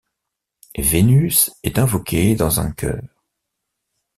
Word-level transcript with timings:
Vénus 0.79 1.51
est 1.61 1.77
invoquée 1.77 2.33
dans 2.35 2.59
un 2.59 2.71
chœur. 2.71 3.03